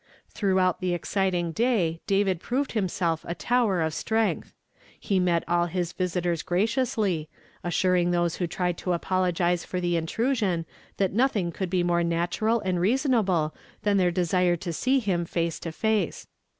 [0.31, 4.51] Throughout the exciting day David proved him self a tower of strength.
[4.99, 7.29] He met all his visitoi s graciously,
[7.63, 10.65] assuring those vho tried to apologize for the intrusion
[10.97, 13.53] that nothing could be more nat ural and reasonable
[13.83, 16.27] than their desire to see him lace to face.